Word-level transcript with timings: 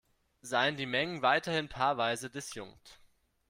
Seien 0.41 0.77
die 0.77 0.87
Mengen 0.87 1.21
weiterhin 1.21 1.69
paarweise 1.69 2.31
disjunkt. 2.31 2.99